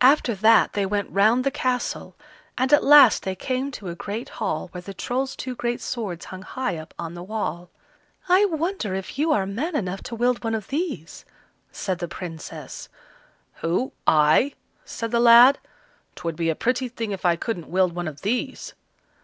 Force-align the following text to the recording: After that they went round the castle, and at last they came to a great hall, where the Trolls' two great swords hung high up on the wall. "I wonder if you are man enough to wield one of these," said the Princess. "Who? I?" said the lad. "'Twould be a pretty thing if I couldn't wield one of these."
After 0.00 0.36
that 0.36 0.74
they 0.74 0.86
went 0.86 1.10
round 1.10 1.42
the 1.42 1.50
castle, 1.50 2.14
and 2.56 2.72
at 2.72 2.84
last 2.84 3.24
they 3.24 3.34
came 3.34 3.72
to 3.72 3.88
a 3.88 3.96
great 3.96 4.28
hall, 4.38 4.68
where 4.70 4.80
the 4.80 4.94
Trolls' 4.94 5.34
two 5.34 5.56
great 5.56 5.80
swords 5.80 6.26
hung 6.26 6.42
high 6.42 6.76
up 6.76 6.94
on 6.96 7.14
the 7.14 7.24
wall. 7.24 7.70
"I 8.28 8.44
wonder 8.44 8.94
if 8.94 9.18
you 9.18 9.32
are 9.32 9.46
man 9.46 9.74
enough 9.74 10.00
to 10.04 10.14
wield 10.14 10.44
one 10.44 10.54
of 10.54 10.68
these," 10.68 11.24
said 11.72 11.98
the 11.98 12.06
Princess. 12.06 12.88
"Who? 13.62 13.90
I?" 14.06 14.54
said 14.84 15.10
the 15.10 15.18
lad. 15.18 15.58
"'Twould 16.14 16.36
be 16.36 16.50
a 16.50 16.54
pretty 16.54 16.86
thing 16.88 17.10
if 17.10 17.24
I 17.26 17.34
couldn't 17.34 17.68
wield 17.68 17.96
one 17.96 18.06
of 18.06 18.20
these." 18.22 18.74